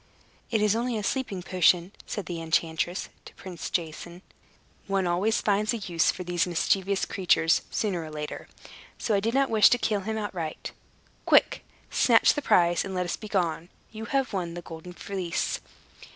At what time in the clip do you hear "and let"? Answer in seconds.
12.83-13.05